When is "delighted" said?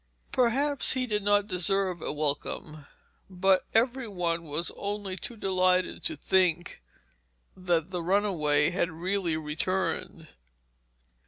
5.37-6.01